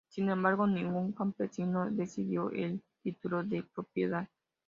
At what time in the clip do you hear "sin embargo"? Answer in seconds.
0.09-0.65